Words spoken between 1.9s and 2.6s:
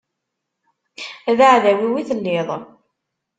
i telliḍ.